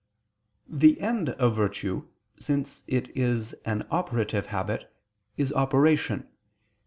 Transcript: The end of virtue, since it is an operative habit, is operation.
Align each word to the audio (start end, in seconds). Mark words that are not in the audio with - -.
The 0.67 0.99
end 0.99 1.29
of 1.29 1.55
virtue, 1.55 2.07
since 2.39 2.81
it 2.87 3.15
is 3.15 3.53
an 3.65 3.85
operative 3.91 4.47
habit, 4.47 4.91
is 5.37 5.53
operation. 5.53 6.27